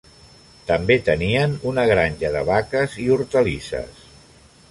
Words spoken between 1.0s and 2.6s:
tenien una granja de